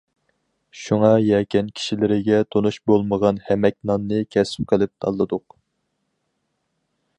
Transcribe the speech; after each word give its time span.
شۇڭا 0.83 1.11
يەكەن 1.23 1.69
كىشىلىرىگە 1.79 2.39
تونۇش 2.55 2.79
بولمىغان 2.91 3.43
ھەمەك 3.51 3.79
ناننى 3.91 4.25
كەسىپ 4.37 4.69
قىلىپ 4.73 4.95
تاللىدۇق. 5.05 5.57